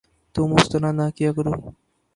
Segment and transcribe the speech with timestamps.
[0.35, 1.53] تم اس طرح نہ کیا کرو